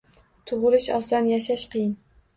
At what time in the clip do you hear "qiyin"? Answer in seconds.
1.75-1.93